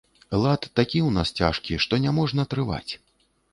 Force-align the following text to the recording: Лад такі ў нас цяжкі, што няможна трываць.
Лад 0.43 0.61
такі 0.79 0.99
ў 1.07 1.09
нас 1.17 1.33
цяжкі, 1.41 1.79
што 1.87 2.01
няможна 2.07 2.49
трываць. 2.57 2.93